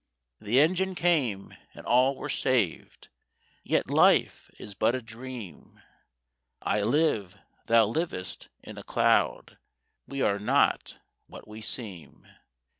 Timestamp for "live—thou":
6.81-7.85